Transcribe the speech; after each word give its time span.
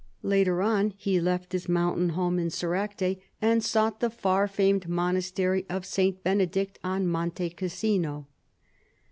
Later 0.23 0.63
on, 0.63 0.95
he 0.97 1.21
left 1.21 1.51
his 1.51 1.69
mountain 1.69 2.09
home 2.09 2.39
in 2.39 2.49
68 2.49 2.59
CHARLEMAGNE. 2.69 2.85
Soracte 2.89 3.21
and 3.39 3.63
sought 3.63 3.99
the 3.99 4.09
far 4.09 4.47
famed 4.47 4.89
monastery 4.89 5.63
of 5.69 5.85
St. 5.85 6.23
Benedict 6.23 6.79
on 6.83 7.05
Monte 7.05 7.51
Cassino. 7.51 8.25